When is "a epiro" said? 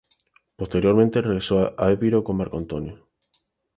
1.79-2.23